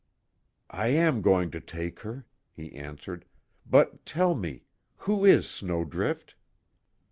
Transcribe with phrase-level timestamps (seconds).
[0.71, 3.23] "I am going to take her," he answered,
[3.69, 4.63] "But, tell me
[4.95, 6.33] who is Snowdrift?"